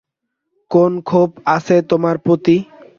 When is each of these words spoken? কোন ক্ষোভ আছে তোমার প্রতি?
কোন 0.71 0.91
ক্ষোভ 1.07 1.29
আছে 1.55 1.75
তোমার 1.89 2.15
প্রতি? 2.17 2.55